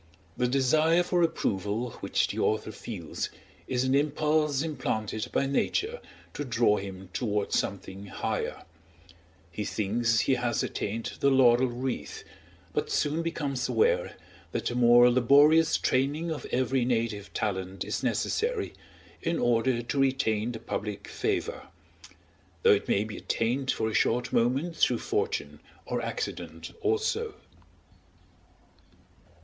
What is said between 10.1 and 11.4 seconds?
he has attained the